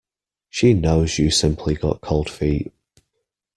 [0.49, 2.73] She knows you simply got cold feet.